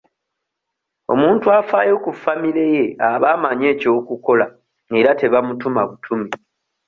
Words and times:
Omuntu 1.13 1.47
afaayo 1.59 1.95
ku 2.03 2.11
famire 2.21 2.63
ye 2.75 2.83
aba 3.09 3.27
amanyi 3.35 3.65
eky'okukola 3.73 4.45
era 4.99 5.11
tebamutuma 5.19 5.81
butumi. 5.89 6.29